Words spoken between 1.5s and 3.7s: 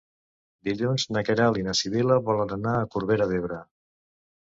i na Sibil·la volen anar a Corbera d'Ebre.